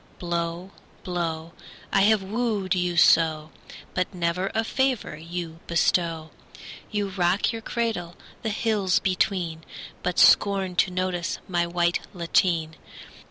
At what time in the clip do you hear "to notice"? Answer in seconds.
10.77-11.37